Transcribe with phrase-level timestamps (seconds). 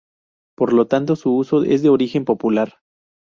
[0.57, 2.79] Por lo tanto, su uso es de origen popular.